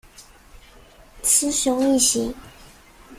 [1.21, 2.33] 雌雄异型。